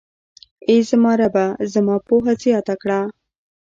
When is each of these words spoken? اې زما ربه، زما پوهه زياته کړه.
اې 0.69 0.77
زما 0.89 1.11
ربه، 1.21 1.45
زما 1.73 1.95
پوهه 2.07 2.33
زياته 2.41 2.75
کړه. 2.81 2.99